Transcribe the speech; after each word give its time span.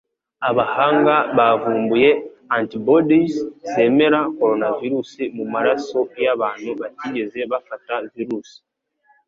Abahanga 0.49 1.15
bavumbuye 1.37 2.09
antibodies 2.55 3.33
zemera 3.71 4.19
koronavirusi 4.37 5.21
mu 5.35 5.45
maraso 5.53 5.99
yabantu 6.25 6.69
batigeze 6.81 7.39
bafata 7.51 7.93
virusi. 8.13 8.57